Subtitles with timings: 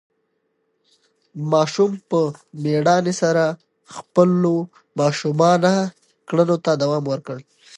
[1.51, 2.19] ماشوم په
[2.63, 3.43] مېړانې سره
[3.95, 4.55] خپلو
[4.99, 5.73] ماشومانه
[6.27, 7.37] کړنو ته دوام ورکړ.